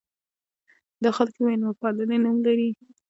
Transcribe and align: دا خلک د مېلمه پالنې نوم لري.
دا 1.03 1.09
خلک 1.17 1.33
د 1.37 1.39
مېلمه 1.47 1.73
پالنې 1.81 2.17
نوم 2.23 2.37
لري. 2.47 2.69